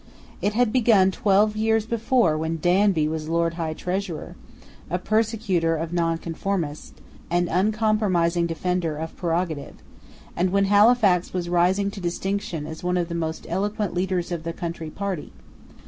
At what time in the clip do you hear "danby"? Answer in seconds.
2.57-3.07